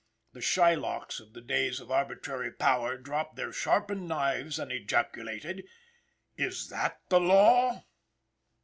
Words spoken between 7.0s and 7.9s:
the law?"